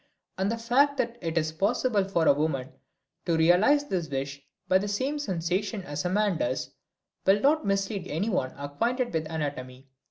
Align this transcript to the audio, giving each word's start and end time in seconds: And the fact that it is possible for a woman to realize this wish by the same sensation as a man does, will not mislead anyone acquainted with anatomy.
And 0.35 0.51
the 0.51 0.57
fact 0.57 0.97
that 0.97 1.19
it 1.21 1.37
is 1.37 1.51
possible 1.51 2.03
for 2.03 2.25
a 2.27 2.33
woman 2.33 2.71
to 3.27 3.37
realize 3.37 3.85
this 3.85 4.09
wish 4.09 4.41
by 4.67 4.79
the 4.79 4.87
same 4.87 5.19
sensation 5.19 5.83
as 5.83 6.05
a 6.05 6.09
man 6.09 6.39
does, 6.39 6.71
will 7.27 7.39
not 7.39 7.67
mislead 7.67 8.07
anyone 8.07 8.51
acquainted 8.57 9.13
with 9.13 9.27
anatomy. 9.27 9.89